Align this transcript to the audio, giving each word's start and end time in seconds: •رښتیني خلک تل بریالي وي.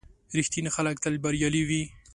•رښتیني 0.37 0.69
خلک 0.75 0.95
تل 1.03 1.13
بریالي 1.23 1.63
وي. 1.69 1.83